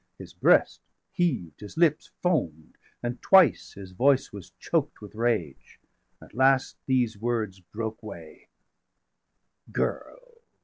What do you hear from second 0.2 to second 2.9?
breast heaved, his lips foam'd,